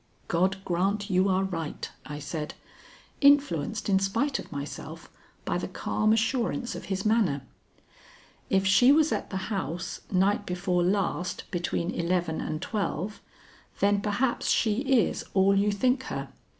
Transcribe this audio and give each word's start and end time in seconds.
"God 0.27 0.57
grant 0.65 1.11
you 1.11 1.29
are 1.29 1.43
right," 1.43 1.87
I 2.07 2.17
said, 2.17 2.55
influenced 3.21 3.87
in 3.87 3.99
spite 3.99 4.39
of 4.39 4.51
myself 4.51 5.11
by 5.45 5.59
the 5.59 5.67
calm 5.67 6.11
assurance 6.11 6.73
of 6.73 6.85
his 6.85 7.05
manner. 7.05 7.43
"If 8.49 8.65
she 8.65 8.91
was 8.91 9.11
at 9.11 9.29
the 9.29 9.51
house 9.53 10.01
night 10.11 10.47
before 10.47 10.81
last 10.81 11.43
between 11.51 11.91
eleven 11.91 12.41
and 12.41 12.63
twelve, 12.63 13.21
then 13.79 14.01
perhaps 14.01 14.49
she 14.49 14.77
is 15.05 15.23
all 15.35 15.55
you 15.55 15.71
think 15.71 16.01
her. 16.05 16.29